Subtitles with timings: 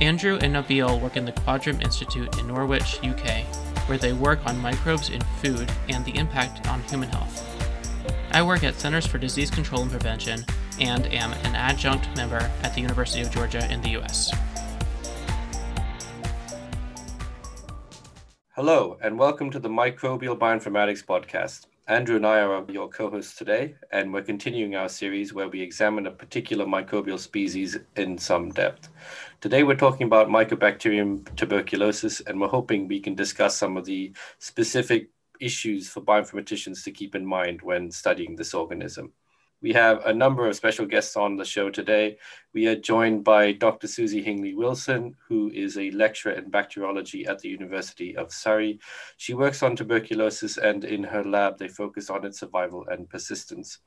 [0.00, 3.44] Andrew and Nabil work in the Quadram Institute in Norwich, UK,
[3.86, 7.48] where they work on microbes in food and the impact on human health.
[8.32, 10.44] I work at Centers for Disease Control and Prevention
[10.80, 14.32] and am an adjunct member at the University of Georgia in the US.
[18.56, 21.66] Hello, and welcome to the Microbial Bioinformatics Podcast.
[21.86, 25.60] Andrew and I are your co hosts today, and we're continuing our series where we
[25.60, 28.88] examine a particular microbial species in some depth.
[29.44, 34.10] Today, we're talking about Mycobacterium tuberculosis, and we're hoping we can discuss some of the
[34.38, 39.12] specific issues for bioinformaticians to keep in mind when studying this organism.
[39.60, 42.16] We have a number of special guests on the show today.
[42.54, 43.86] We are joined by Dr.
[43.86, 48.78] Susie Hingley Wilson, who is a lecturer in bacteriology at the University of Surrey.
[49.18, 53.80] She works on tuberculosis, and in her lab, they focus on its survival and persistence.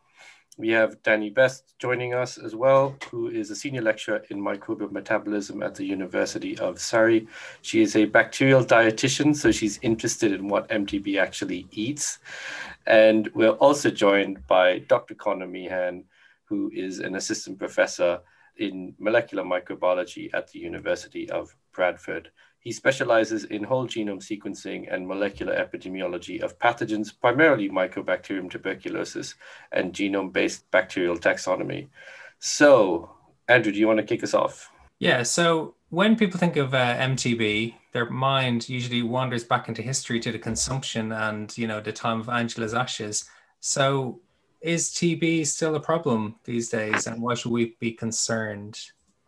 [0.60, 4.92] We have Danny Best joining us as well, who is a senior lecturer in microbial
[4.92, 7.28] metabolism at the University of Surrey.
[7.62, 12.18] She is a bacterial dietitian, so she's interested in what MTB actually eats.
[12.88, 15.14] And we're also joined by Dr.
[15.14, 16.06] Connor Meehan,
[16.46, 18.22] who is an assistant professor
[18.58, 22.32] in molecular microbiology at the University of Bradford.
[22.68, 29.36] He specializes in whole genome sequencing and molecular epidemiology of pathogens, primarily Mycobacterium tuberculosis
[29.72, 31.88] and genome based bacterial taxonomy.
[32.40, 33.10] So,
[33.48, 34.70] Andrew, do you want to kick us off?
[35.00, 40.20] Yeah, so when people think of uh, MTB, their mind usually wanders back into history
[40.20, 43.30] to the consumption and you know the time of Angela's ashes.
[43.62, 44.20] So,
[44.60, 48.78] is TB still a problem these days, and why should we be concerned?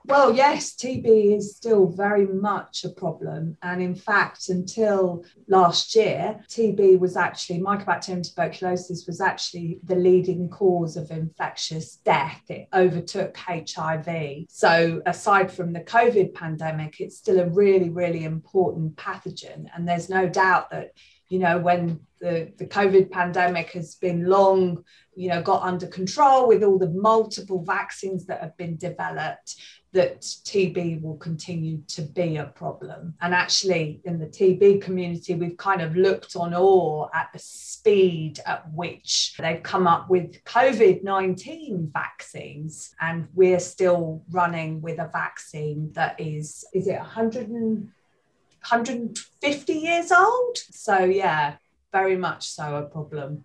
[0.10, 3.56] Well, yes, TB is still very much a problem.
[3.62, 10.50] And in fact, until last year, TB was actually, Mycobacterium tuberculosis was actually the leading
[10.50, 12.42] cause of infectious death.
[12.50, 14.46] It overtook HIV.
[14.50, 19.68] So, aside from the COVID pandemic, it's still a really, really important pathogen.
[19.76, 20.94] And there's no doubt that
[21.30, 24.84] you know, when the, the COVID pandemic has been long,
[25.16, 29.56] you know, got under control with all the multiple vaccines that have been developed,
[29.92, 33.16] that TB will continue to be a problem.
[33.22, 38.40] And actually, in the TB community, we've kind of looked on awe at the speed
[38.46, 42.94] at which they've come up with COVID 19 vaccines.
[43.02, 50.58] And we're still running with a vaccine that is, is it 100 150 years old?
[50.72, 51.56] So, yeah,
[51.92, 53.44] very much so a problem.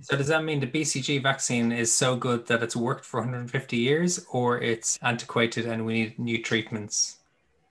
[0.00, 3.76] So does that mean the BCG vaccine is so good that it's worked for 150
[3.76, 7.18] years or it's antiquated and we need new treatments?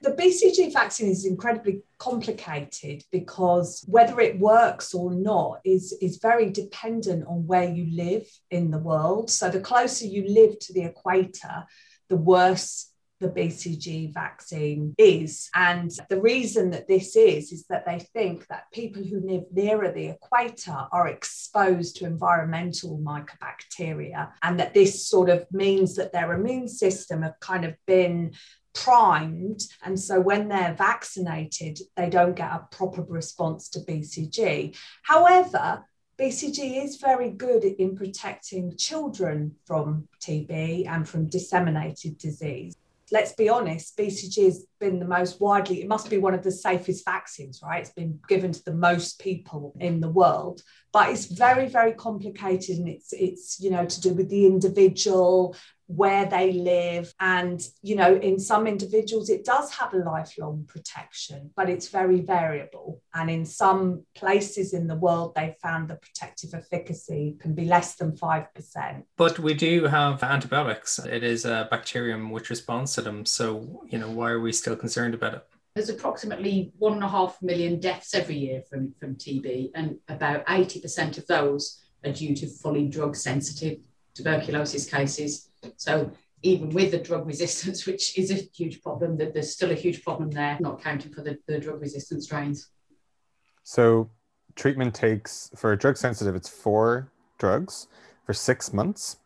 [0.00, 6.50] The BCG vaccine is incredibly complicated because whether it works or not is, is very
[6.50, 9.30] dependent on where you live in the world.
[9.30, 11.64] So the closer you live to the equator,
[12.10, 12.92] the worse
[13.24, 15.48] the BCG vaccine is.
[15.54, 19.90] And the reason that this is, is that they think that people who live nearer
[19.90, 26.34] the equator are exposed to environmental mycobacteria, and that this sort of means that their
[26.34, 28.32] immune system have kind of been
[28.74, 29.62] primed.
[29.84, 34.76] And so when they're vaccinated, they don't get a proper response to BCG.
[35.04, 35.84] However,
[36.18, 42.76] BCG is very good in protecting children from TB and from disseminated disease
[43.14, 46.50] let's be honest, BCG has been the most widely, it must be one of the
[46.50, 47.80] safest vaccines, right?
[47.80, 50.62] It's been given to the most people in the world,
[50.94, 55.56] but it's very, very complicated and it's, it's, you know, to do with the individual
[55.86, 57.12] where they live.
[57.18, 62.20] And, you know, in some individuals, it does have a lifelong protection, but it's very
[62.20, 63.02] variable.
[63.12, 67.96] And in some places in the world, they found the protective efficacy can be less
[67.96, 69.02] than 5%.
[69.16, 71.00] But we do have antibiotics.
[71.00, 73.26] It is a bacterium which responds to them.
[73.26, 75.46] So, you know, why are we still concerned about it?
[75.74, 80.46] There's approximately one and a half million deaths every year from, from TB, and about
[80.46, 83.78] 80% of those are due to fully drug sensitive
[84.14, 85.50] tuberculosis cases.
[85.76, 86.12] So
[86.42, 90.04] even with the drug resistance, which is a huge problem, that there's still a huge
[90.04, 92.68] problem there, not counting for the, the drug resistant strains.
[93.64, 94.08] So
[94.54, 97.88] treatment takes for drug sensitive, it's four drugs
[98.24, 99.16] for six months.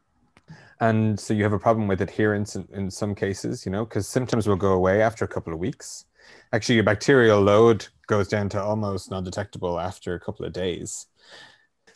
[0.81, 4.09] And so you have a problem with adherence in, in some cases, you know, because
[4.09, 6.07] symptoms will go away after a couple of weeks.
[6.53, 11.07] Actually, your bacterial load goes down to almost non-detectable after a couple of days.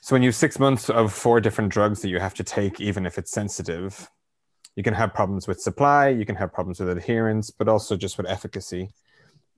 [0.01, 2.81] So when you have six months of four different drugs that you have to take,
[2.81, 4.11] even if it's sensitive,
[4.77, 8.17] you can have problems with supply, you can have problems with adherence, but also just
[8.17, 8.91] with efficacy.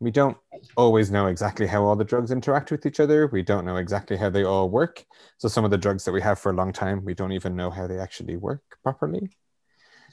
[0.01, 0.37] We don't
[0.77, 3.29] always know exactly how all the drugs interact with each other.
[3.29, 5.05] We don't know exactly how they all work.
[5.39, 7.57] So some of the drugs that we have for a long time, we don't even
[7.57, 9.31] know how they actually work properly.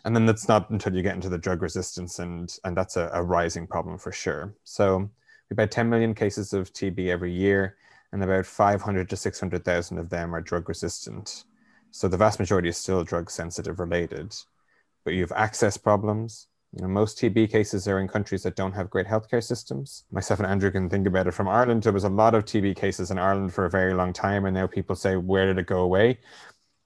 [0.05, 3.09] And then that's not until you get into the drug resistance, and and that's a,
[3.13, 4.53] a rising problem for sure.
[4.63, 5.09] So
[5.49, 7.77] we about 10 million cases of TB every year,
[8.11, 11.43] and about 500 to 600,000 of them are drug resistant.
[11.91, 14.33] So the vast majority is still drug sensitive related
[15.03, 16.47] but you have access problems.
[16.73, 20.05] You know, most TB cases are in countries that don't have great healthcare systems.
[20.11, 21.83] Myself and Andrew can think about it from Ireland.
[21.83, 24.53] There was a lot of TB cases in Ireland for a very long time, and
[24.53, 26.19] now people say, "Where did it go away?"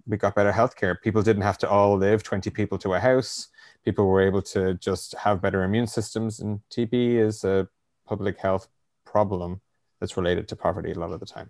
[0.07, 1.01] We got better healthcare.
[1.01, 3.47] People didn't have to all live 20 people to a house.
[3.83, 7.67] People were able to just have better immune systems, and TB is a
[8.05, 8.67] public health
[9.05, 9.61] problem
[9.99, 11.49] that's related to poverty a lot of the time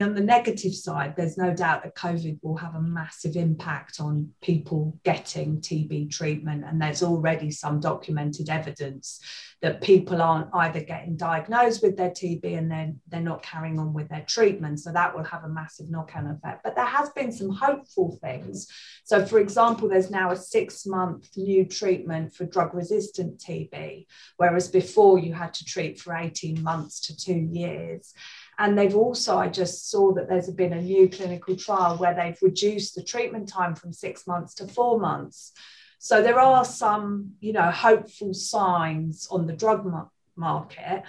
[0.00, 4.30] on the negative side, there's no doubt that COVID will have a massive impact on
[4.42, 6.64] people getting TB treatment.
[6.66, 9.20] And there's already some documented evidence
[9.62, 13.94] that people aren't either getting diagnosed with their TB and then they're not carrying on
[13.94, 14.80] with their treatment.
[14.80, 16.64] So that will have a massive knock on effect.
[16.64, 18.66] But there has been some hopeful things.
[19.04, 24.06] So, for example, there's now a six month new treatment for drug resistant TB,
[24.38, 28.12] whereas before you had to treat for 18 months to two years.
[28.58, 32.38] And they've also, I just saw that there's been a new clinical trial where they've
[32.40, 35.52] reduced the treatment time from six months to four months.
[35.98, 39.90] So there are some, you know, hopeful signs on the drug
[40.36, 41.02] market.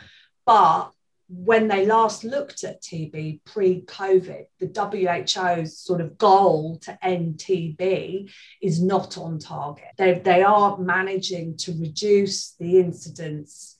[0.45, 0.91] But
[1.27, 7.37] when they last looked at TB pre COVID, the WHO's sort of goal to end
[7.37, 8.31] TB
[8.61, 9.87] is not on target.
[9.97, 13.74] They, they are managing to reduce the incidence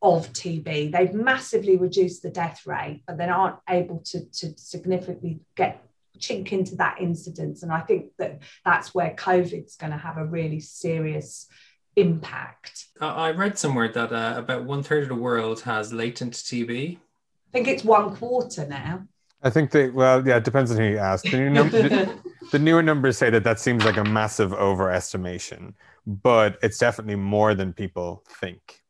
[0.00, 0.92] of TB.
[0.92, 5.82] They've massively reduced the death rate, but they aren't able to, to significantly get
[6.18, 7.62] chink into that incidence.
[7.62, 11.48] And I think that that's where COVID's going to have a really serious
[11.96, 12.86] impact.
[13.00, 16.96] I read somewhere that uh, about one third of the world has latent TB.
[16.96, 19.04] I think it's one quarter now.
[19.42, 21.24] I think they, well, yeah, it depends on who you ask.
[21.24, 22.18] The, new num- the,
[22.52, 25.74] the newer numbers say that that seems like a massive overestimation,
[26.06, 28.80] but it's definitely more than people think.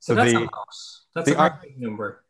[0.00, 0.48] So, that's the, a
[1.14, 2.24] That's the a R, big number.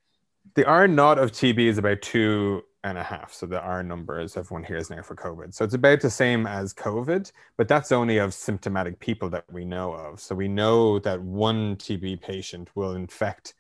[0.55, 3.35] The R naught of TB is about two and a half.
[3.35, 5.53] So the R number, as everyone here is now for COVID.
[5.53, 9.65] So it's about the same as COVID, but that's only of symptomatic people that we
[9.65, 10.21] know of.
[10.21, 13.55] So we know that one TB patient will infect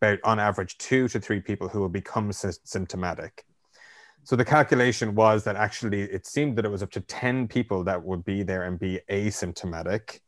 [0.00, 3.44] about on average two to three people who will become symptomatic.
[4.22, 7.82] So the calculation was that actually it seemed that it was up to 10 people
[7.84, 10.20] that would be there and be asymptomatic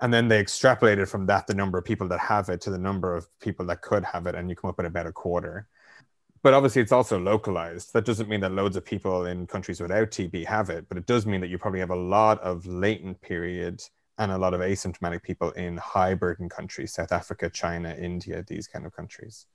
[0.00, 2.78] and then they extrapolated from that the number of people that have it to the
[2.78, 5.68] number of people that could have it and you come up with about a quarter.
[6.42, 7.92] But obviously it's also localized.
[7.92, 11.06] That doesn't mean that loads of people in countries without tb have it but it
[11.06, 13.82] does mean that you probably have a lot of latent period
[14.18, 18.66] and a lot of asymptomatic people in high burden countries south africa china india these
[18.66, 19.46] kind of countries.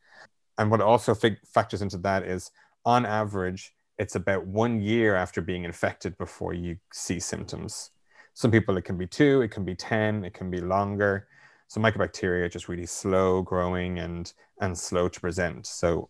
[0.57, 2.51] And what also fig- factors into that is
[2.85, 7.91] on average it's about one year after being infected before you see symptoms
[8.35, 11.27] some people it can be two, it can be 10, it can be longer.
[11.67, 15.65] So mycobacteria are just really slow growing and and slow to present.
[15.65, 16.09] So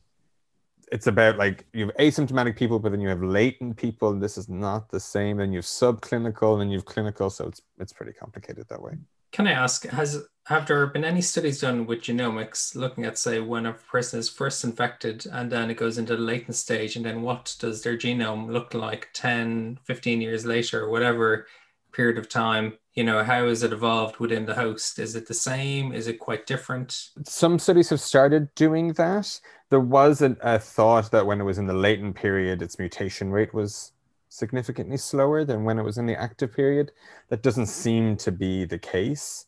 [0.92, 4.38] it's about like you have asymptomatic people, but then you have latent people, and this
[4.38, 5.40] is not the same.
[5.40, 7.30] And you have subclinical, and you have clinical.
[7.30, 8.94] So it's it's pretty complicated that way.
[9.32, 13.40] Can I ask, has have there been any studies done with genomics looking at say
[13.40, 17.06] when a person is first infected and then it goes into the latent stage and
[17.06, 21.48] then what does their genome look like 10, 15 years later or whatever
[21.96, 25.00] period of time you know how has it evolved within the host?
[25.00, 25.92] Is it the same?
[25.92, 27.10] Is it quite different?
[27.26, 29.40] Some studies have started doing that.
[29.70, 33.32] There was a, a thought that when it was in the latent period its mutation
[33.32, 33.92] rate was
[34.30, 36.94] significantly slower than when it was in the active period.
[37.30, 39.46] That doesn't seem to be the case.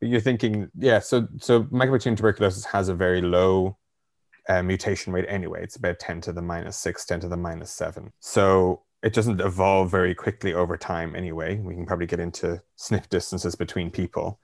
[0.00, 3.76] But you're thinking yeah so so mycobacterium tuberculosis has a very low
[4.48, 5.62] uh, mutation rate anyway.
[5.62, 9.40] It's about 10 to the minus 6 10 to the minus 7 so it doesn't
[9.40, 11.58] evolve very quickly over time anyway.
[11.58, 14.40] We can probably get into SNP distances between people.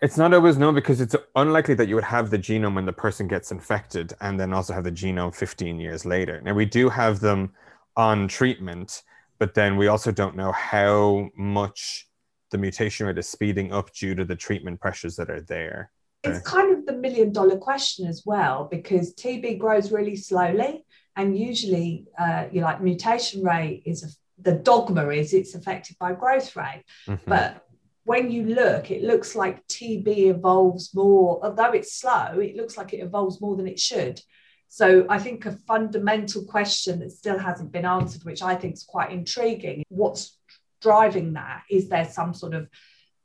[0.00, 2.94] It's not always known because it's unlikely that you would have the genome when the
[2.94, 6.40] person gets infected and then also have the genome 15 years later.
[6.40, 7.52] Now, we do have them
[7.94, 9.02] on treatment,
[9.38, 12.08] but then we also don't know how much
[12.52, 15.90] the mutation rate is speeding up due to the treatment pressures that are there.
[16.24, 21.36] It's kind of the million dollar question as well, because TB grows really slowly and
[21.36, 24.08] usually uh, you like mutation rate is a,
[24.42, 27.28] the dogma is it's affected by growth rate mm-hmm.
[27.28, 27.64] but
[28.04, 32.92] when you look, it looks like TB evolves more, although it's slow, it looks like
[32.92, 34.20] it evolves more than it should.
[34.68, 38.84] So I think a fundamental question that still hasn't been answered, which I think is
[38.84, 40.38] quite intriguing, what's
[40.80, 41.62] driving that?
[41.70, 42.68] Is there some sort of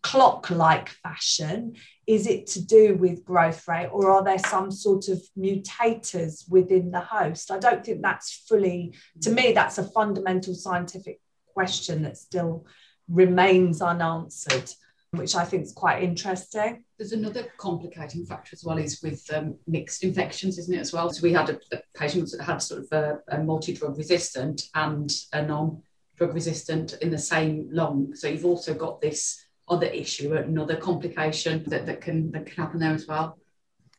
[0.03, 1.75] clock like fashion?
[2.07, 6.89] Is it to do with growth rate or are there some sort of mutators within
[6.91, 7.51] the host?
[7.51, 11.19] I don't think that's fully, to me, that's a fundamental scientific
[11.53, 12.65] question that still
[13.09, 14.71] remains unanswered,
[15.11, 16.85] which I think is quite interesting.
[16.97, 21.09] There's another complicating factor as well is with um, mixed infections, isn't it, as well?
[21.09, 25.11] So we had a, a patient that had sort of a, a multi-drug resistant and
[25.33, 28.15] a non-drug resistant in the same lung.
[28.15, 32.79] So you've also got this other issue, another complication that, that can that can happen
[32.79, 33.37] there as well.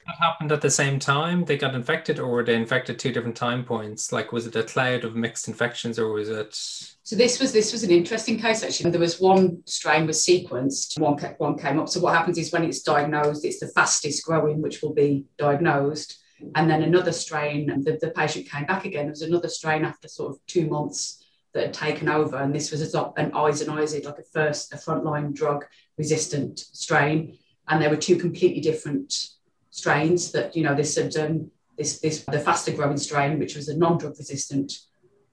[0.07, 1.45] That happened at the same time.
[1.45, 4.11] They got infected, or were they infected two different time points?
[4.11, 6.55] Like, was it a cloud of mixed infections, or was it?
[6.55, 8.91] So this was this was an interesting case actually.
[8.91, 11.91] There was one strain was sequenced, one one came up.
[11.91, 16.19] So what happens is when it's diagnosed, it's the fastest growing, which will be diagnosed,
[16.55, 17.67] and then another strain.
[17.83, 19.05] The, the patient came back again.
[19.05, 21.18] There was another strain after sort of two months
[21.55, 25.35] that had taken over, and this was a, an isoniazid, like a first a frontline
[25.35, 25.65] drug
[25.97, 27.39] resistant strain,
[27.69, 29.29] and there were two completely different
[29.71, 33.69] strains that you know this had um, this this the faster growing strain, which was
[33.69, 34.79] a non drug resistant,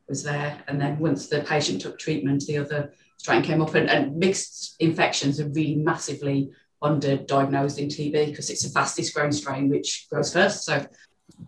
[0.07, 3.89] was there, and then once the patient took treatment, the other strain came up, and,
[3.89, 6.51] and mixed infections are really massively
[6.83, 10.65] underdiagnosed in TB because it's the fastest growing strain which grows first.
[10.65, 10.85] So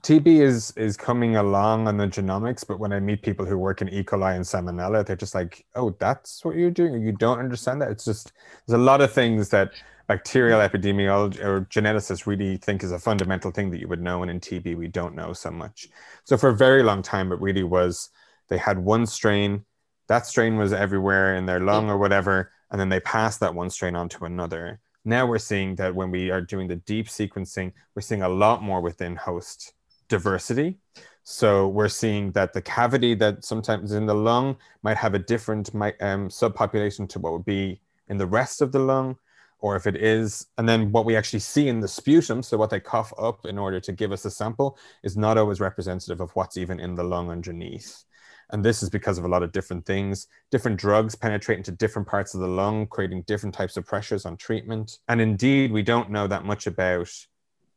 [0.01, 3.82] TB is is coming along on the genomics, but when I meet people who work
[3.82, 4.03] in E.
[4.03, 7.01] coli and Salmonella, they're just like, "Oh, that's what you're doing.
[7.01, 8.34] You don't understand that." It's just
[8.65, 9.72] there's a lot of things that
[10.08, 14.32] bacterial epidemiology or geneticists really think is a fundamental thing that you would know, and
[14.32, 15.88] in TB we don't know so much.
[16.25, 18.10] So for a very long time, it really was
[18.50, 19.65] they had one strain,
[20.08, 23.70] that strain was everywhere in their lung or whatever, and then they passed that one
[23.70, 27.72] strain on to another now we're seeing that when we are doing the deep sequencing,
[27.96, 29.74] we're seeing a lot more within host
[30.07, 30.77] diversity.
[31.23, 35.69] So we're seeing that the cavity that sometimes in the lung might have a different
[35.75, 39.17] um, subpopulation to what would be in the rest of the lung,
[39.59, 42.69] or if it is, and then what we actually see in the sputum, so what
[42.69, 46.31] they cough up in order to give us a sample, is not always representative of
[46.35, 48.05] what's even in the lung underneath.
[48.51, 50.27] And this is because of a lot of different things.
[50.51, 54.37] Different drugs penetrate into different parts of the lung, creating different types of pressures on
[54.37, 54.99] treatment.
[55.09, 57.09] And indeed, we don't know that much about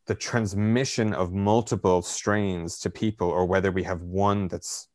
[0.07, 4.89] the transmission of multiple strains to people or whether we have one that's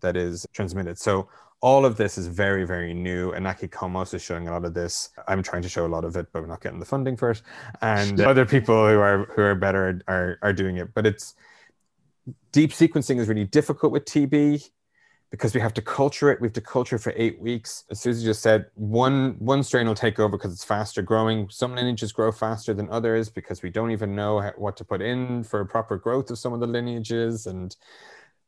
[0.00, 0.98] that is transmitted.
[0.98, 1.28] So
[1.60, 3.30] all of this is very, very new.
[3.32, 5.10] And Naki Komos is showing a lot of this.
[5.28, 7.30] I'm trying to show a lot of it, but we're not getting the funding for
[7.30, 7.42] it.
[7.80, 10.92] And other people who are who are better are, are doing it.
[10.92, 11.34] But it's
[12.50, 14.68] deep sequencing is really difficult with TB
[15.32, 16.40] because we have to culture it.
[16.40, 17.84] We have to culture for eight weeks.
[17.90, 21.48] As Susie just said, one one strain will take over because it's faster growing.
[21.48, 25.42] Some lineages grow faster than others because we don't even know what to put in
[25.42, 27.46] for proper growth of some of the lineages.
[27.46, 27.74] And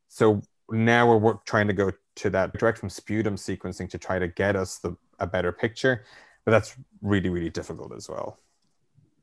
[0.09, 4.29] so now we're trying to go to that direct from sputum sequencing to try to
[4.29, 6.05] get us the, a better picture.
[6.45, 8.39] But that's really, really difficult as well.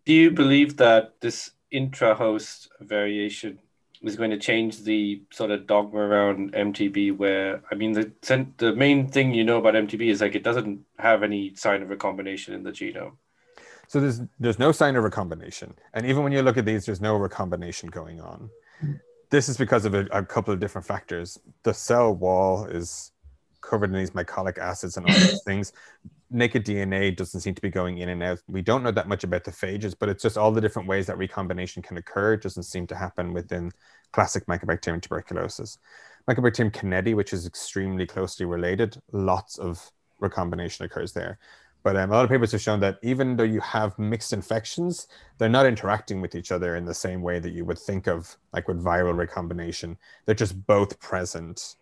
[0.06, 3.60] Do you believe that this intra-host variation
[4.02, 8.12] was going to change the sort of dogma around MTB, where I mean the
[8.58, 11.90] the main thing you know about MTB is like it doesn't have any sign of
[11.90, 13.14] recombination in the genome.
[13.88, 17.02] So there's there's no sign of recombination, and even when you look at these, there's
[17.02, 18.50] no recombination going on.
[19.30, 21.40] This is because of a, a couple of different factors.
[21.64, 23.12] The cell wall is
[23.62, 25.72] covered in these mycolic acids and all those things
[26.32, 28.40] naked DNA doesn't seem to be going in and out.
[28.48, 31.06] We don't know that much about the phages, but it's just all the different ways
[31.08, 32.34] that recombination can occur.
[32.34, 33.72] It doesn't seem to happen within
[34.12, 35.78] classic Mycobacterium tuberculosis.
[36.30, 41.38] Mycobacterium kinneti, which is extremely closely related, lots of recombination occurs there.
[41.84, 45.08] But um, a lot of papers have shown that even though you have mixed infections,
[45.38, 48.38] they're not interacting with each other in the same way that you would think of,
[48.54, 49.98] like with viral recombination.
[50.26, 51.76] They're just both present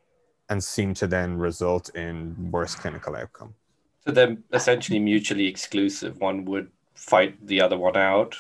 [0.50, 3.54] and seem to then result in worse clinical outcome.
[4.10, 6.20] So they're essentially mutually exclusive.
[6.20, 8.36] One would fight the other one out.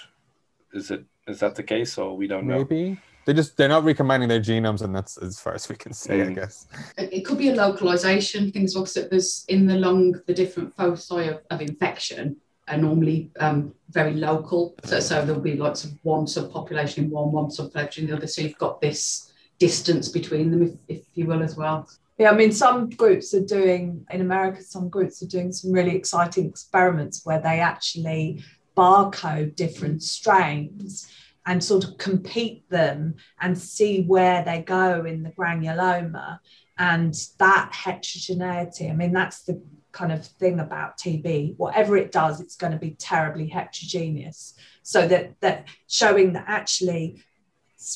[0.74, 2.58] Is it is that the case, or we don't know?
[2.58, 5.94] Maybe they just they're not recombining their genomes, and that's as far as we can
[5.94, 6.32] say, mm.
[6.32, 6.66] I guess.
[6.98, 9.12] It could be a localization things like that.
[9.12, 14.74] There's in the lung the different foci of, of infection are normally um, very local.
[14.86, 18.28] So, so there'll be lots of one subpopulation in one, one subpopulation in the other.
[18.28, 21.88] So you've got this distance between them, if, if you will, as well.
[22.20, 25.96] Yeah, I mean, some groups are doing, in America, some groups are doing some really
[25.96, 28.44] exciting experiments where they actually
[28.76, 31.10] barcode different strains
[31.46, 36.40] and sort of compete them and see where they go in the granuloma.
[36.78, 39.62] And that heterogeneity, I mean, that's the
[39.94, 41.56] kind of thing about TB.
[41.56, 44.56] Whatever it does, it's going to be terribly heterogeneous.
[44.84, 47.24] So that that showing that actually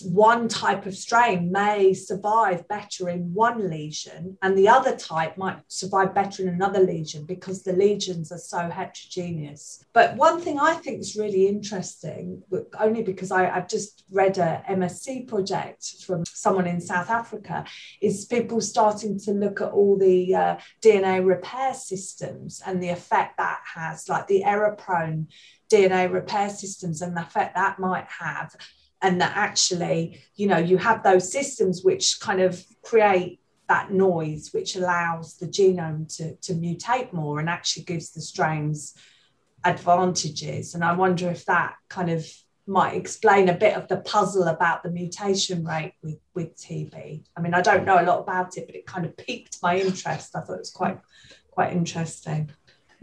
[0.01, 5.59] one type of strain may survive better in one lesion and the other type might
[5.67, 9.83] survive better in another lesion because the lesions are so heterogeneous.
[9.93, 12.41] But one thing I think is really interesting,
[12.79, 17.65] only because I, have just read a MSc project from someone in South Africa,
[18.01, 23.37] is people starting to look at all the uh, DNA repair systems and the effect
[23.37, 25.27] that has, like the error prone
[25.69, 28.55] DNA repair systems and the effect that might have
[29.03, 34.49] and that actually you know you have those systems which kind of create that noise
[34.51, 38.95] which allows the genome to, to mutate more and actually gives the strains
[39.65, 40.73] advantages.
[40.73, 42.25] And i wonder if that kind of
[42.65, 47.41] might explain a bit of the puzzle about the mutation rate with, with tb i
[47.41, 50.33] mean i don't know a lot about it but it kind of piqued my interest.
[50.33, 50.99] I thought it was quite
[51.51, 52.49] quite interesting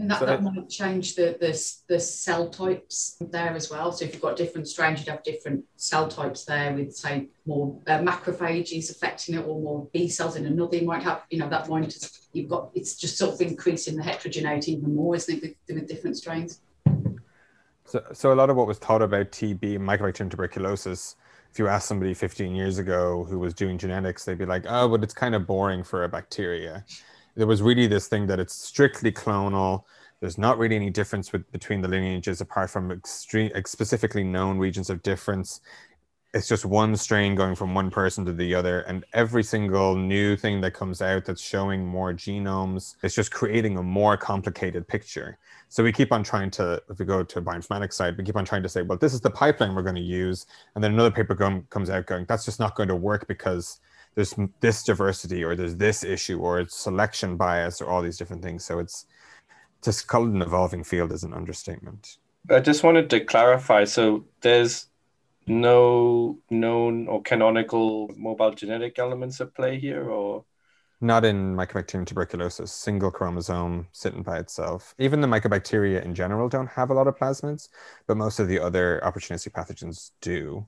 [0.00, 3.92] and that, so that might change the, the, the cell types there as well.
[3.92, 7.78] So if you've got different strains, you'd have different cell types there with, say, more
[7.86, 10.78] uh, macrophages affecting it or more B cells in another.
[10.78, 11.94] You might have, you know, that might,
[12.32, 15.86] you've got, it's just sort of increasing the heterogeneity even more, isn't it, with, with
[15.86, 16.62] different strains?
[17.84, 21.16] So, so a lot of what was taught about TB, mycobacterium tuberculosis,
[21.52, 24.88] if you ask somebody 15 years ago who was doing genetics, they'd be like, oh,
[24.88, 26.86] but it's kind of boring for a bacteria
[27.36, 29.84] there was really this thing that it's strictly clonal.
[30.20, 34.90] There's not really any difference with, between the lineages apart from extreme, specifically known regions
[34.90, 35.60] of difference.
[36.32, 38.80] It's just one strain going from one person to the other.
[38.82, 43.78] And every single new thing that comes out that's showing more genomes, it's just creating
[43.78, 45.38] a more complicated picture.
[45.68, 48.36] So we keep on trying to, if we go to a bioinformatics side, we keep
[48.36, 50.46] on trying to say, well, this is the pipeline we're going to use.
[50.74, 51.34] And then another paper
[51.70, 53.80] comes out going, that's just not going to work because
[54.14, 58.42] there's this diversity or there's this issue or it's selection bias or all these different
[58.42, 58.64] things.
[58.64, 59.06] So it's
[59.82, 62.18] just call it an evolving field is an understatement.
[62.50, 63.84] I just wanted to clarify.
[63.84, 64.86] So there's
[65.46, 70.44] no known or canonical mobile genetic elements at play here, or
[71.00, 74.94] not in Mycobacterium tuberculosis, single chromosome sitting by itself.
[74.98, 77.68] Even the mycobacteria in general don't have a lot of plasmids,
[78.06, 80.66] but most of the other opportunistic pathogens do.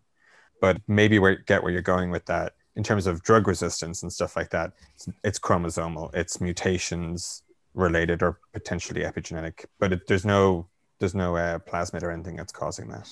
[0.60, 4.12] But maybe we get where you're going with that in terms of drug resistance and
[4.12, 7.42] stuff like that, it's, it's chromosomal, it's mutations
[7.74, 10.66] related or potentially epigenetic, but it, there's no
[10.98, 13.08] there's no uh, plasmid or anything that's causing that.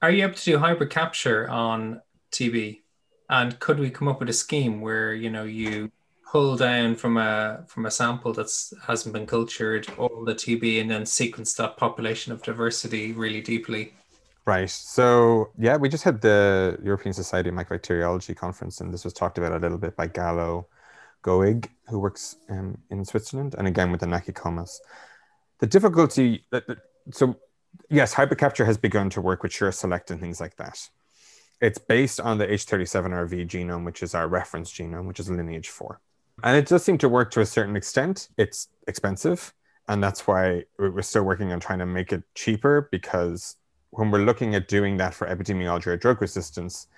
[0.00, 2.00] Are you able to do hybrid capture on
[2.32, 2.80] TB?
[3.28, 5.90] And could we come up with a scheme where you know you
[6.30, 10.90] pull down from a from a sample that's hasn't been cultured all the TB and
[10.90, 13.94] then sequence that population of diversity really deeply
[14.46, 14.68] Right.
[14.68, 19.38] So yeah, we just had the European Society of Mycobacteriology conference, and this was talked
[19.38, 20.66] about a little bit by Gallo
[21.22, 24.76] Goig, who works um, in Switzerland, and again with the Nakicomas.
[25.60, 26.44] The difficulty,
[27.10, 27.36] so
[27.88, 30.78] yes, hybrid capture has begun to work with SureSelect and things like that.
[31.60, 36.00] It's based on the H37RV genome, which is our reference genome, which is lineage four.
[36.42, 38.28] And it does seem to work to a certain extent.
[38.36, 39.54] It's expensive.
[39.88, 43.56] And that's why we're still working on trying to make it cheaper because
[43.96, 46.88] when we're looking at doing that for epidemiology or drug resistance,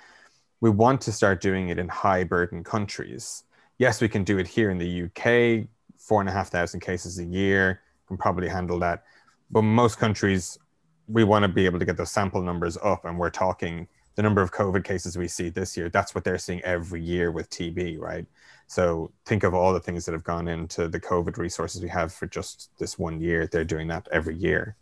[0.61, 3.45] we want to start doing it in high burden countries.
[3.79, 7.19] Yes, we can do it here in the UK, four and a half thousand cases
[7.19, 9.05] a year, can probably handle that.
[9.51, 10.59] But most countries,
[11.07, 13.05] we want to be able to get those sample numbers up.
[13.05, 16.39] And we're talking the number of COVID cases we see this year, that's what they're
[16.39, 18.25] seeing every year with TB, right?
[18.67, 22.13] So think of all the things that have gone into the COVID resources we have
[22.15, 23.47] for just this one year.
[23.47, 24.77] They're doing that every year.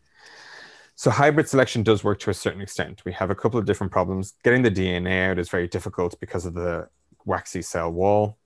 [0.97, 3.05] So hybrid selection does work to a certain extent.
[3.05, 4.35] We have a couple of different problems.
[4.45, 6.89] Getting the DNA out is very difficult because of the
[7.25, 8.39] waxy cell wall.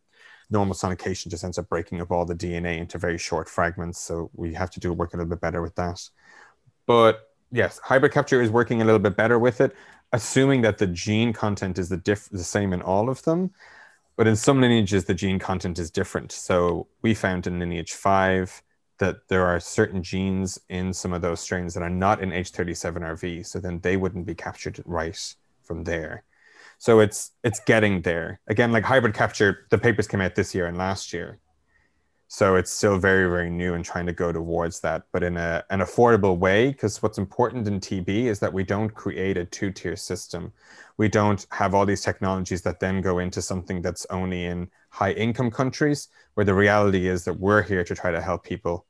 [0.50, 4.00] Normal sonication just ends up breaking up all the DNA into very short fragments.
[4.00, 6.00] So we have to do work a little bit better with that.
[6.86, 9.74] But yes, hybrid capture is working a little bit better with it,
[10.12, 13.50] assuming that the gene content is the, diff- the same in all of them.
[14.16, 16.32] But in some lineages, the gene content is different.
[16.32, 18.62] So we found in lineage five
[18.98, 23.46] that there are certain genes in some of those strains that are not in H37RV,
[23.46, 26.24] so then they wouldn't be captured right from there.
[26.78, 28.40] So it's it's getting there.
[28.46, 31.40] Again, like hybrid capture, the papers came out this year and last year.
[32.30, 35.64] So it's still very, very new and trying to go towards that, but in a,
[35.70, 36.68] an affordable way.
[36.68, 40.52] Because what's important in TB is that we don't create a two tier system.
[40.98, 45.12] We don't have all these technologies that then go into something that's only in high
[45.12, 48.84] income countries, where the reality is that we're here to try to help people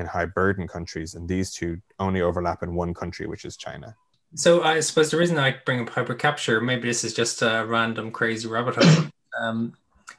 [0.00, 3.94] in high burden countries, and these two only overlap in one country, which is China.
[4.34, 7.64] So I suppose the reason I bring up hybrid capture, maybe this is just a
[7.66, 9.06] random crazy rabbit hole.
[9.40, 9.74] Um,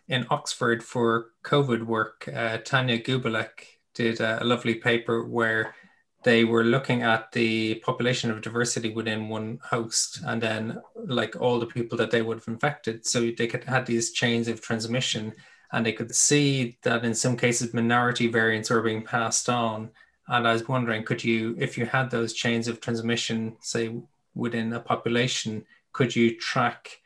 [0.07, 5.75] in Oxford for COVID work, uh, Tanya Gubelek did a lovely paper where
[6.23, 11.59] they were looking at the population of diversity within one host and then like all
[11.59, 15.33] the people that they would have infected so they could had these chains of transmission
[15.71, 19.89] and they could see that in some cases minority variants were being passed on.
[20.27, 23.93] And i was wondering could you if you had those chains of transmission say
[24.33, 27.01] within a population could you track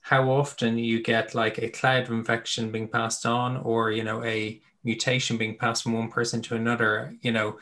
[0.00, 4.22] how often you get like a cloud of infection being passed on or you know
[4.24, 7.14] a mutation being passed from one person to another?
[7.20, 7.58] You know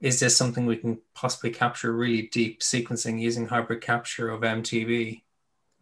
[0.00, 5.22] is this something we can possibly capture really deep sequencing using hybrid capture of mtb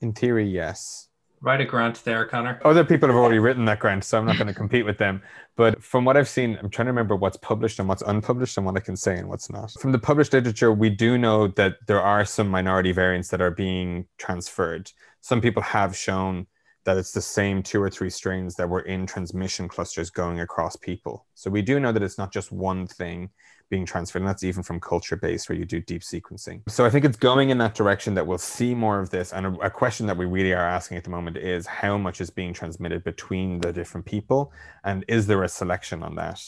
[0.00, 1.09] in theory yes
[1.40, 2.61] write a grant there connor.
[2.64, 5.22] Other people have already written that grant so i'm not going to compete with them.
[5.57, 8.66] But from what i've seen i'm trying to remember what's published and what's unpublished and
[8.66, 9.72] what i can say and what's not.
[9.81, 13.51] From the published literature we do know that there are some minority variants that are
[13.51, 14.90] being transferred.
[15.20, 16.46] Some people have shown
[16.85, 20.77] that it's the same two or three strains that were in transmission clusters going across
[20.77, 21.27] people.
[21.35, 23.31] So we do know that it's not just one thing
[23.68, 26.62] being transferred, and that's even from culture based where you do deep sequencing.
[26.68, 29.33] So I think it's going in that direction that we'll see more of this.
[29.33, 32.20] And a, a, question that we really are asking at the moment is how much
[32.20, 34.52] is being transmitted between the different people,
[34.85, 36.42] and is there a selection on that?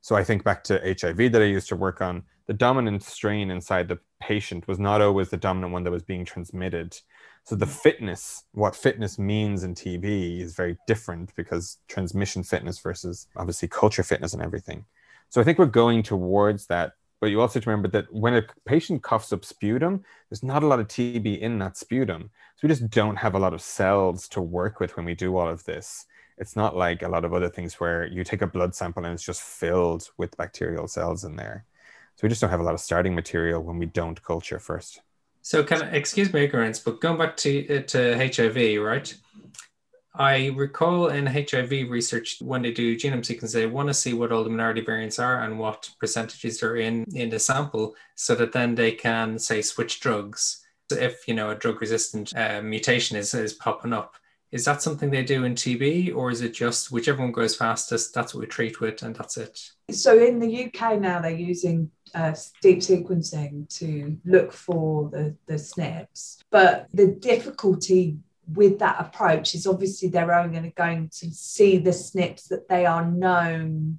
[0.00, 3.50] So I think back to HIV that I used to work on, the dominant strain
[3.50, 6.96] inside the patient was not always the dominant one that was being transmitted
[7.44, 13.26] so the fitness, what fitness means in TB is very different because transmission fitness versus
[13.36, 14.84] obviously culture fitness and everything.
[15.30, 16.92] So I think we're going towards that.
[17.20, 20.62] But you also have to remember that when a patient coughs up sputum, there's not
[20.62, 22.30] a lot of TB in that sputum.
[22.56, 25.36] So we just don't have a lot of cells to work with when we do
[25.36, 26.06] all of this.
[26.38, 29.12] It's not like a lot of other things where you take a blood sample and
[29.12, 31.66] it's just filled with bacterial cells in there.
[32.16, 35.02] So we just don't have a lot of starting material when we don't culture first.
[35.42, 39.14] So, can excuse my ignorance, but going back to uh, to HIV, right?
[40.20, 44.32] I recall in HIV research when they do genome sequencing, they want to see what
[44.32, 48.52] all the minority variants are and what percentages are in in the sample, so that
[48.52, 53.32] then they can say switch drugs if you know a drug resistant uh, mutation is
[53.32, 54.16] is popping up.
[54.52, 58.12] Is that something they do in TB, or is it just whichever one goes fastest?
[58.12, 59.58] That's what we treat with, and that's it.
[59.90, 65.54] So in the UK now, they're using uh, deep sequencing to look for the, the
[65.54, 66.42] SNPs.
[66.50, 68.18] But the difficulty
[68.52, 73.04] with that approach is obviously they're only going to see the SNPs that they are
[73.04, 73.98] known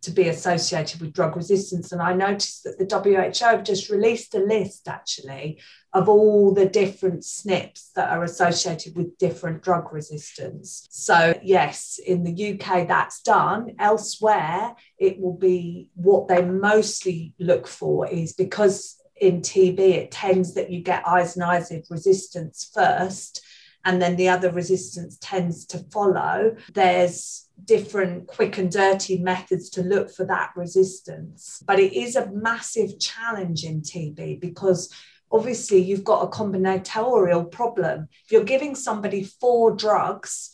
[0.00, 1.90] to be associated with drug resistance.
[1.90, 5.60] And I noticed that the WHO have just released a list actually
[5.92, 10.86] of all the different SNPs that are associated with different drug resistance.
[10.90, 13.74] So, yes, in the UK, that's done.
[13.78, 20.54] Elsewhere, it will be what they mostly look for is because in TB, it tends
[20.54, 23.44] that you get isoniazid resistance first
[23.88, 26.54] and then the other resistance tends to follow.
[26.74, 31.62] There's different quick and dirty methods to look for that resistance.
[31.66, 34.92] But it is a massive challenge in TB because
[35.32, 38.08] obviously you've got a combinatorial problem.
[38.26, 40.50] If you're giving somebody four drugs,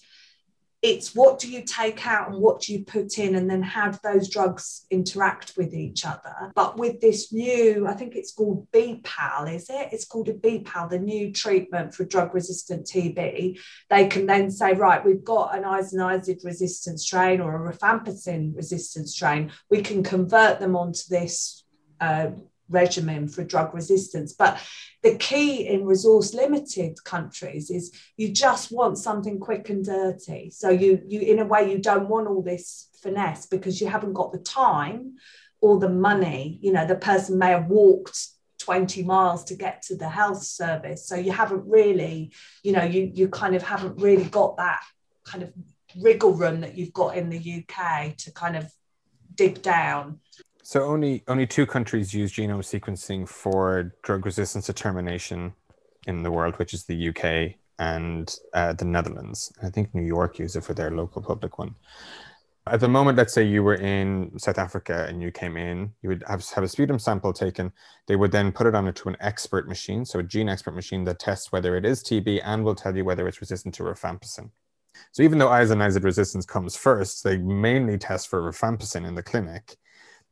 [0.84, 3.90] it's what do you take out and what do you put in and then how
[3.90, 6.52] do those drugs interact with each other.
[6.54, 9.88] But with this new i think it's called bpal is it?
[9.92, 14.74] It's called a bpal the new treatment for drug resistant tb they can then say
[14.74, 19.52] right we've got an isoniazid resistant strain or a rifampicin resistant strain.
[19.70, 21.64] We can convert them onto this
[21.98, 22.32] uh,
[22.68, 24.32] regimen for drug resistance.
[24.32, 24.60] But
[25.02, 30.50] the key in resource limited countries is you just want something quick and dirty.
[30.50, 34.14] So you you in a way you don't want all this finesse because you haven't
[34.14, 35.16] got the time
[35.60, 36.58] or the money.
[36.62, 41.06] You know, the person may have walked 20 miles to get to the health service.
[41.06, 44.82] So you haven't really, you know, you you kind of haven't really got that
[45.24, 45.52] kind of
[46.00, 48.70] wriggle room that you've got in the UK to kind of
[49.34, 50.20] dig down.
[50.66, 55.52] So only only two countries use genome sequencing for drug resistance determination
[56.06, 59.52] in the world, which is the UK and uh, the Netherlands.
[59.62, 61.74] I think New York use it for their local public one.
[62.66, 66.08] At the moment, let's say you were in South Africa and you came in, you
[66.08, 67.70] would have, have a sputum sample taken.
[68.06, 71.18] They would then put it onto an expert machine, so a gene expert machine that
[71.18, 74.48] tests whether it is TB and will tell you whether it's resistant to rifampicin.
[75.12, 79.76] So even though isoniazid resistance comes first, they mainly test for rifampicin in the clinic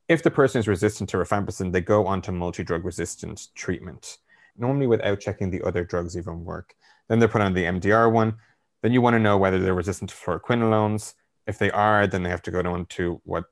[0.09, 4.19] if the person is resistant to rifampicin, they go on to multi-drug resistant treatment,
[4.57, 6.75] normally without checking the other drugs even work.
[7.09, 8.37] Then they're put on the MDR one.
[8.83, 11.15] Then you want to know whether they're resistant to fluoroquinolones.
[11.47, 13.45] If they are, then they have to go on to what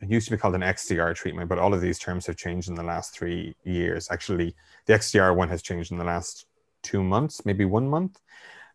[0.00, 2.68] it used to be called an XDR treatment, but all of these terms have changed
[2.68, 4.08] in the last three years.
[4.10, 4.54] Actually,
[4.86, 6.46] the XDR one has changed in the last
[6.82, 8.20] two months, maybe one month,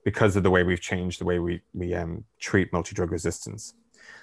[0.04, 3.74] because of the way we've changed the way we, we um, treat multi-drug resistance.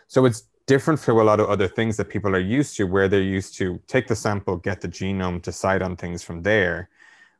[0.08, 3.08] So it's different from a lot of other things that people are used to, where
[3.08, 6.88] they're used to take the sample, get the genome, decide on things from there.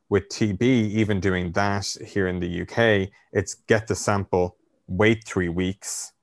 [0.09, 4.55] With TB, even doing that here in the UK, it's get the sample,
[4.87, 6.13] wait three weeks,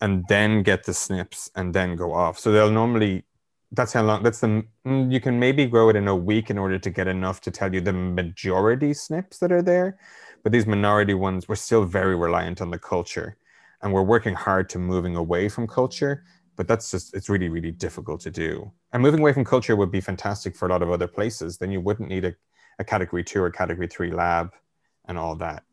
[0.00, 2.38] and then get the SNPs and then go off.
[2.38, 3.24] So they'll normally
[3.72, 6.56] that's how long that's the mm, you can maybe grow it in a week in
[6.56, 9.98] order to get enough to tell you the majority SNPs that are there
[10.42, 13.36] but these minority ones we're still very reliant on the culture
[13.82, 16.24] and we're working hard to moving away from culture
[16.56, 19.90] but that's just it's really really difficult to do and moving away from culture would
[19.90, 22.34] be fantastic for a lot of other places then you wouldn't need a,
[22.78, 24.52] a category two or category three lab
[25.06, 25.64] and all that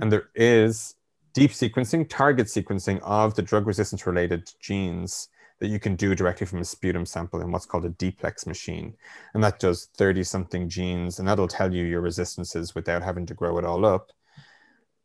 [0.00, 0.94] and there is
[1.32, 5.28] deep sequencing target sequencing of the drug resistance related genes
[5.60, 8.94] that you can do directly from a sputum sample in what's called a D-Plex machine.
[9.34, 13.34] And that does 30 something genes, and that'll tell you your resistances without having to
[13.34, 14.12] grow it all up.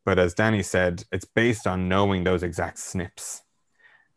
[0.04, 3.40] But as Danny said, it's based on knowing those exact SNPs.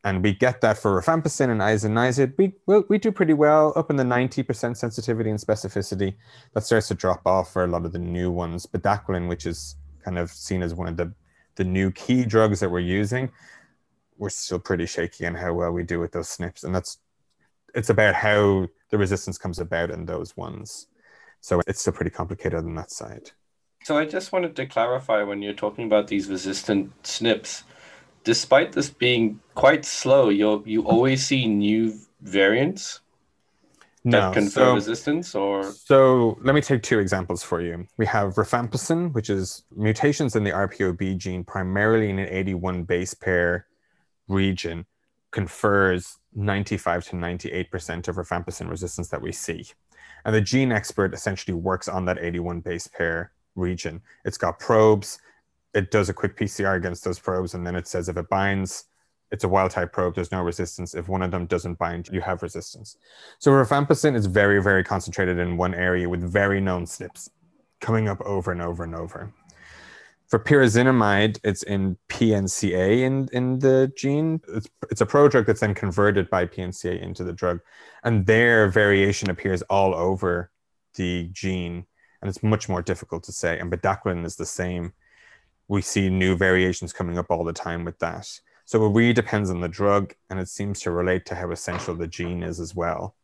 [0.04, 2.34] And we get that for rifampicin and isoniazid.
[2.38, 6.16] We, well, we do pretty well, up in the 90% sensitivity and specificity.
[6.54, 8.66] That starts to drop off for a lot of the new ones.
[8.66, 11.14] Bedaquiline, which is kind of seen as one of the,
[11.56, 13.30] the new key drugs that we're using,
[14.18, 16.64] we're still pretty shaky on how well we do with those SNPs.
[16.64, 17.00] And that's
[17.76, 20.88] it's about how the resistance comes about in those ones.
[21.42, 23.32] So it's still pretty complicated on that side.
[23.84, 27.64] So I just wanted to clarify when you're talking about these resistant SNPs,
[28.24, 33.00] despite this being quite slow, you you always see new variants
[34.12, 37.86] that confer so, resistance or so let me take two examples for you.
[37.98, 43.14] We have rifampicin, which is mutations in the RPOB gene, primarily in an 81 base
[43.14, 43.68] pair
[44.28, 44.86] region,
[45.32, 49.66] confers 95 to 98% of rifampicin resistance that we see.
[50.26, 54.02] And the gene expert essentially works on that 81 base pair region.
[54.26, 55.20] It's got probes.
[55.74, 58.86] It does a quick PCR against those probes, and then it says if it binds,
[59.32, 60.96] it's a wild type probe, there's no resistance.
[60.96, 62.98] If one of them doesn't bind, you have resistance.
[63.40, 67.30] So rifampicin is very, very concentrated in one area with very known SNPs
[67.80, 69.34] coming up over and over and over.
[70.28, 74.42] For pyrazinamide, it's in PNCA in, in the gene.
[74.50, 77.62] It's, it's a prodrug that's then converted by PNCA into the drug.
[78.04, 80.52] And their variation appears all over
[80.96, 81.86] the gene.
[82.22, 83.60] And it's much more difficult to say.
[83.60, 84.94] And bedaquiline is the same.
[85.68, 88.40] We see new variations coming up all the time with that.
[88.66, 91.96] So it really depends on the drug, and it seems to relate to how essential
[91.96, 93.16] the gene is as well.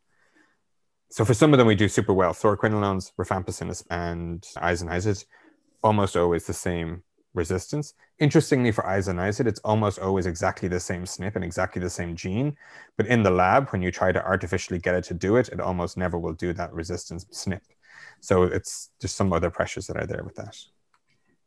[1.09, 2.33] So for some of them, we do super well.
[2.33, 5.25] Fluoroquinolones, rifampicin, and isoniazid,
[5.83, 7.03] almost always the same
[7.33, 7.93] resistance.
[8.19, 12.55] Interestingly, for isoniazid, it's almost always exactly the same SNP and exactly the same gene.
[12.95, 15.59] But in the lab, when you try to artificially get it to do it, it
[15.59, 17.72] almost never will do that resistance SNP.
[18.23, 20.57] So it's just some other pressures that are there with that.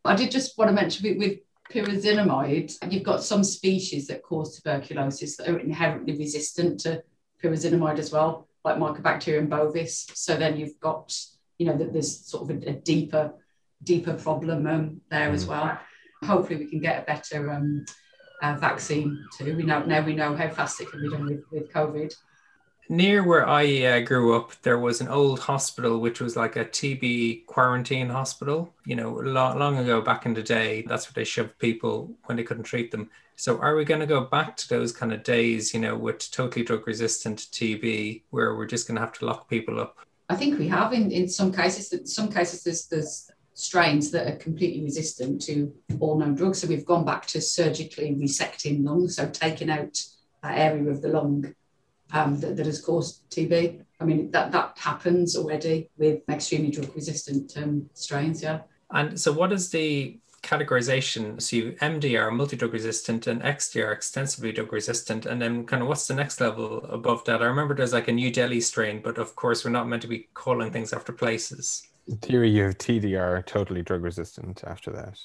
[0.05, 1.39] I did just want to mention with,
[1.73, 7.03] pyrazinamide, you've got some species that cause tuberculosis that are inherently resistant to
[7.43, 10.07] pyrazinamide as well, like Mycobacterium bovis.
[10.13, 11.13] So then you've got,
[11.57, 13.33] you know, that there's sort of a, a deeper,
[13.83, 15.79] deeper problem um, there as well.
[16.23, 17.85] Hopefully, we can get a better um,
[18.43, 19.57] uh, vaccine too.
[19.57, 22.13] We know now we know how fast it can be done with, with COVID.
[22.89, 26.63] Near where I uh, grew up, there was an old hospital which was like a
[26.63, 28.73] TB quarantine hospital.
[28.85, 32.37] You know, long, long ago back in the day, that's where they shoved people when
[32.37, 33.09] they couldn't treat them.
[33.35, 36.31] So, are we going to go back to those kind of days, you know, with
[36.31, 39.97] totally drug resistant TB, where we're just going to have to lock people up?
[40.29, 41.91] I think we have in, in some cases.
[41.91, 46.61] In some cases, there's, there's strains that are completely resistant to all known drugs.
[46.61, 50.01] So we've gone back to surgically resecting lungs, so taking out
[50.41, 51.53] that area of the lung
[52.11, 53.81] um, that, that has caused TB.
[53.99, 58.61] I mean, that, that happens already with extremely drug resistant um, strains, yeah.
[58.91, 61.41] And so, what is the categorization?
[61.41, 65.25] So, you MDR, multi drug resistant, and XDR, extensively drug resistant.
[65.25, 67.41] And then, kind of, what's the next level above that?
[67.41, 70.07] I remember there's like a New Delhi strain, but of course, we're not meant to
[70.07, 71.87] be calling things after places.
[72.07, 75.19] In theory, you have TDR, totally drug resistant after that.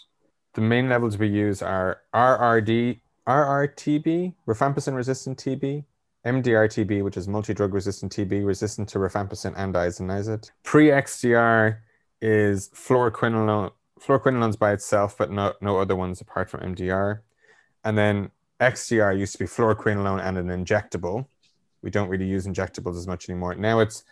[0.54, 5.84] The main levels we use are RRD, RRTB, rifampicin resistant TB,
[6.24, 10.50] MDR-TB, which is multi-drug resistant TB, resistant to rifampicin and isoniazid.
[10.62, 11.78] Pre-XDR
[12.20, 17.20] is fluoroquinolone, fluoroquinolones by itself, but no, no other ones apart from MDR.
[17.84, 18.30] And then
[18.60, 21.26] XDR used to be fluoroquinolone and an injectable.
[21.82, 23.56] We don't really use injectables as much anymore.
[23.56, 24.04] Now it's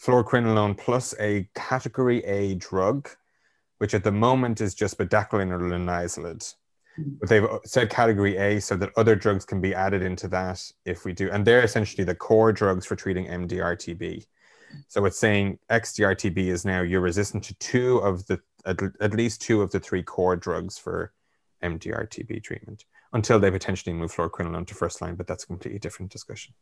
[0.00, 3.08] fluoroquinolone plus a category A drug,
[3.78, 6.54] which at the moment is just bedaquiline or linezolid
[6.96, 11.04] but they've said category A so that other drugs can be added into that if
[11.04, 11.30] we do.
[11.30, 14.26] And they're essentially the core drugs for treating MDR-TB.
[14.88, 19.40] So it's saying XDR-TB is now you're resistant to two of the at, at least
[19.40, 21.12] two of the three core drugs for
[21.62, 25.78] MDR TB treatment until they potentially move fluoroquinolone to first line, but that's a completely
[25.78, 26.52] different discussion.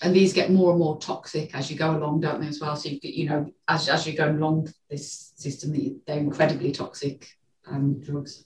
[0.00, 2.76] And these get more and more toxic as you go along, don't they, as well?
[2.76, 7.28] So, you, you know, as, as you go along this system, they're incredibly toxic
[7.66, 8.44] um, drugs.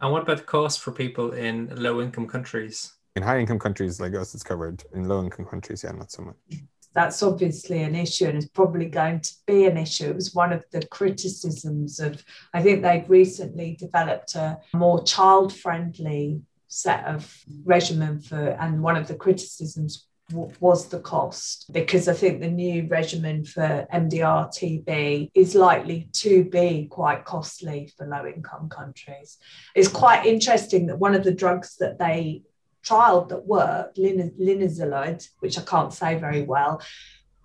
[0.00, 2.92] And what about the cost for people in low income countries?
[3.16, 4.82] In high income countries like us, it's covered.
[4.94, 6.36] In low income countries, yeah, not so much.
[6.94, 10.08] That's obviously an issue and it's probably going to be an issue.
[10.10, 15.54] It was one of the criticisms of, I think they've recently developed a more child
[15.54, 22.14] friendly set of regimen for, and one of the criticisms was the cost because I
[22.14, 28.26] think the new regimen for MDR TB is likely to be quite costly for low
[28.26, 29.38] income countries.
[29.74, 32.42] It's quite interesting that one of the drugs that they
[32.84, 36.80] trialed that worked, linezolid, which I can't say very well,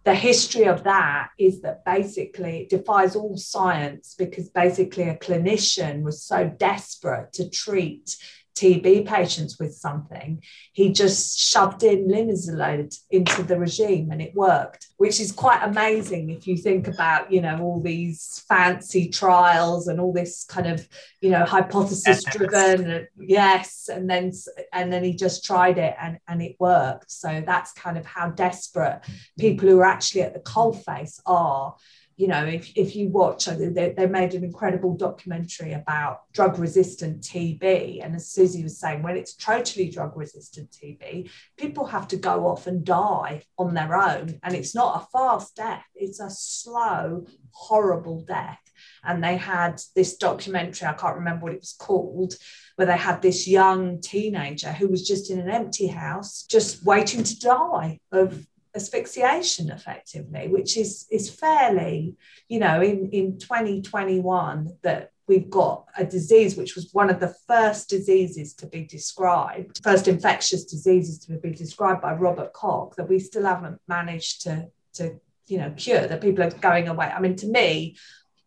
[0.06, 6.04] the history of that is that basically it defies all science because basically a clinician
[6.04, 8.16] was so desperate to treat
[8.56, 10.42] TB patients with something,
[10.72, 16.30] he just shoved in linezolid into the regime and it worked, which is quite amazing
[16.30, 20.88] if you think about, you know, all these fancy trials and all this kind of,
[21.22, 22.90] you know, hypothesis driven.
[22.90, 23.90] Uh, yes.
[23.92, 24.32] And then,
[24.72, 27.12] and then he just tried it and, and it worked.
[27.12, 29.02] So that's kind of how desperate
[29.38, 31.76] people who are actually at the coalface are
[32.18, 37.22] you know, if, if you watch, they, they made an incredible documentary about drug resistant
[37.22, 38.04] TB.
[38.04, 42.48] And as Susie was saying, when it's totally drug resistant TB, people have to go
[42.48, 44.40] off and die on their own.
[44.44, 48.60] And it's not a fast death, it's a slow, horrible death.
[49.04, 52.36] And they had this documentary, I can't remember what it was called,
[52.78, 57.24] where they had this young teenager who was just in an empty house, just waiting
[57.24, 62.16] to die of asphyxiation effectively, which is is fairly,
[62.50, 67.34] you know, in, in 2021 that we've got a disease which was one of the
[67.48, 73.10] first diseases to be described, first infectious diseases to be described by Robert Koch that
[73.10, 77.08] we still haven't managed to, to you know, cure, that people are going away.
[77.08, 77.98] I mean, to me,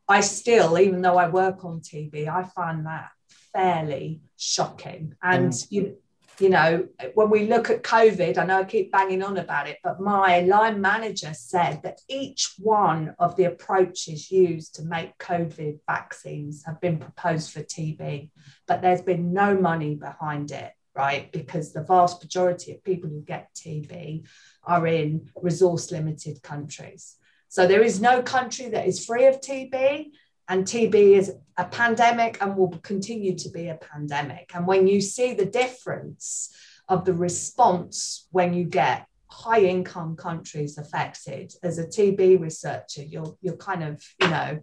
[0.09, 3.11] I still, even though I work on TB, I find that
[3.53, 5.15] fairly shocking.
[5.23, 5.67] And mm.
[5.71, 5.97] you
[6.41, 9.79] you know, when we look at COVID, I know I keep banging on about it,
[9.83, 15.81] but my line manager said that each one of the approaches used to make COVID
[15.87, 18.31] vaccines have been proposed for TB,
[18.67, 21.31] but there's been no money behind it, right?
[21.33, 24.27] Because the vast majority of people who get TB
[24.65, 27.17] are in resource limited countries.
[27.49, 30.11] So there is no country that is free of TB.
[30.49, 34.51] And TB is a pandemic and will continue to be a pandemic.
[34.55, 36.55] And when you see the difference
[36.89, 43.37] of the response when you get high income countries affected, as a TB researcher, you're
[43.43, 44.59] you're kind of, you know,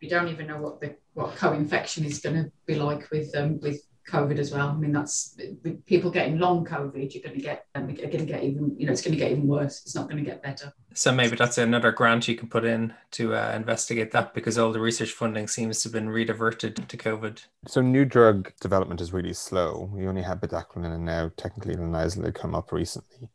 [0.00, 3.58] you don't even know what the what co-infection is going to be like with um,
[3.60, 4.68] with COVID as well.
[4.68, 8.24] I mean, that's with people getting long COVID, you're going to get, um, going to
[8.24, 9.82] get even, you know, it's going to get even worse.
[9.82, 10.72] It's not going to get better.
[10.94, 14.72] So maybe that's another grant you can put in to uh, investigate that because all
[14.72, 17.44] the research funding seems to have been rediverted to COVID.
[17.66, 19.88] So new drug development is really slow.
[19.92, 23.28] We only have bedaquiline and now technically linezolid come up recently.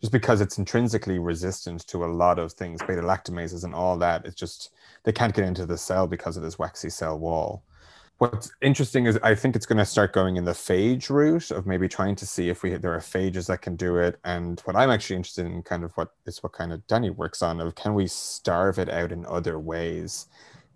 [0.00, 4.24] Just because it's intrinsically resistant to a lot of things, beta lactamases and all that,
[4.24, 4.70] it's just
[5.04, 7.64] they can't get into the cell because of this waxy cell wall.
[8.20, 11.66] What's interesting is I think it's going to start going in the phage route of
[11.66, 14.20] maybe trying to see if we there are phages that can do it.
[14.26, 17.40] And what I'm actually interested in, kind of what is what kind of Danny works
[17.40, 20.26] on, of can we starve it out in other ways?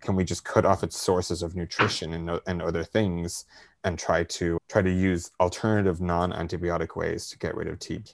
[0.01, 3.45] Can we just cut off its sources of nutrition and, and other things,
[3.83, 8.11] and try to try to use alternative non-antibiotic ways to get rid of TB?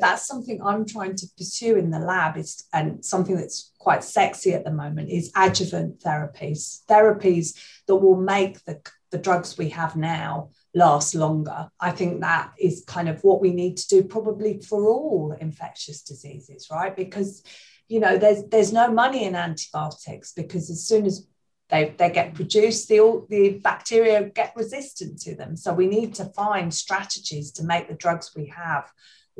[0.00, 4.52] That's something I'm trying to pursue in the lab is and something that's quite sexy
[4.52, 9.96] at the moment is adjuvant therapies, therapies that will make the, the drugs we have
[9.96, 11.68] now last longer.
[11.80, 16.02] I think that is kind of what we need to do probably for all infectious
[16.02, 16.94] diseases, right?
[16.94, 17.42] Because
[17.88, 21.26] you know there's there's no money in antibiotics because as soon as
[21.70, 25.56] they, they get produced, the, the bacteria get resistant to them.
[25.56, 28.90] So we need to find strategies to make the drugs we have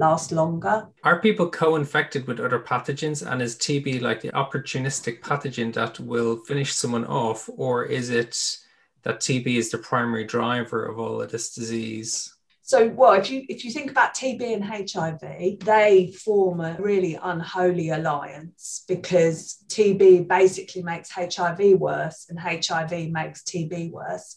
[0.01, 0.89] last longer.
[1.05, 3.25] Are people co infected with other pathogens?
[3.25, 7.49] And is TB like the opportunistic pathogen that will finish someone off?
[7.57, 8.59] Or is it
[9.03, 12.35] that TB is the primary driver of all of this disease?
[12.63, 17.19] So, well, if you if you think about TB and HIV, they form a really
[17.21, 24.37] unholy alliance because TB basically makes HIV worse and HIV makes TB worse.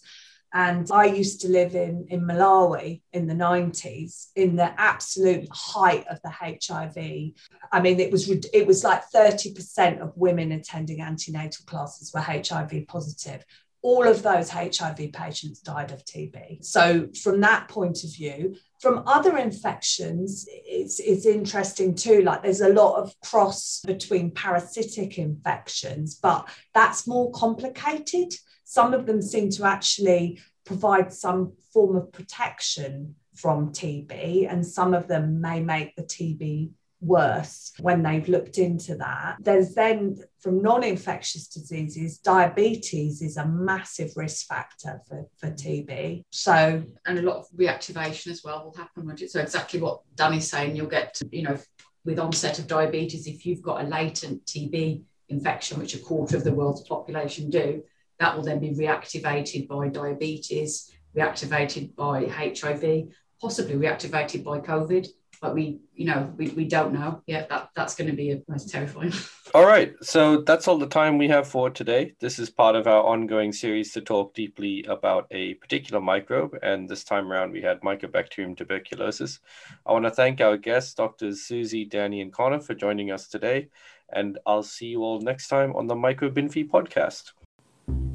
[0.54, 6.06] And I used to live in, in Malawi in the 90s, in the absolute height
[6.08, 7.34] of the HIV.
[7.72, 12.86] I mean, it was it was like 30% of women attending antenatal classes were HIV
[12.88, 13.44] positive.
[13.84, 16.64] all of those HIV patients died of TB.
[16.64, 22.22] So, from that point of view, from other infections, it's, it's interesting too.
[22.22, 28.34] Like, there's a lot of cross between parasitic infections, but that's more complicated.
[28.64, 34.94] Some of them seem to actually provide some form of protection from TB, and some
[34.94, 36.72] of them may make the TB
[37.04, 39.36] worse when they've looked into that.
[39.40, 46.24] There's then from non infectious diseases, diabetes is a massive risk factor for, for TB.
[46.32, 49.10] So, and a lot of reactivation as well will happen.
[49.10, 49.32] It?
[49.32, 51.58] So, exactly what Danny's saying, you'll get, you know,
[52.06, 56.44] with onset of diabetes, if you've got a latent TB infection, which a quarter of
[56.44, 57.84] the world's population do,
[58.24, 63.10] that will then be reactivated by diabetes, reactivated by HIV,
[63.42, 65.10] possibly reactivated by COVID
[65.42, 67.22] but we you know we, we don't know.
[67.28, 69.12] Yeah that that's going to be a, terrifying.
[69.54, 72.14] All right so that's all the time we have for today.
[72.22, 76.88] This is part of our ongoing series to talk deeply about a particular microbe and
[76.88, 79.40] this time around we had mycobacterium tuberculosis.
[79.86, 83.68] I want to thank our guests doctors susie danny and connor for joining us today
[84.14, 87.32] and i'll see you all next time on the MicroBinfie podcast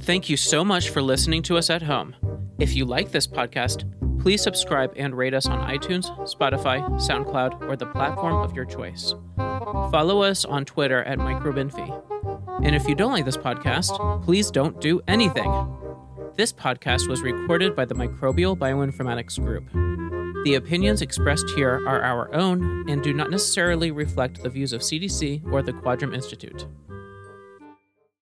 [0.00, 2.14] thank you so much for listening to us at home
[2.58, 3.84] if you like this podcast
[4.20, 9.14] Please subscribe and rate us on iTunes, Spotify, SoundCloud, or the platform of your choice.
[9.36, 12.64] Follow us on Twitter at MicroBinfie.
[12.64, 15.50] And if you don't like this podcast, please don't do anything.
[16.34, 19.64] This podcast was recorded by the Microbial Bioinformatics Group.
[20.44, 24.80] The opinions expressed here are our own and do not necessarily reflect the views of
[24.80, 26.66] CDC or the Quadram Institute.